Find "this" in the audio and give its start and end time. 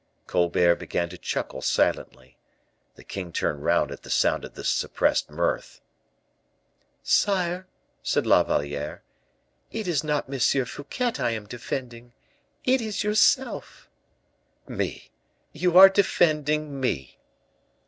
4.55-4.67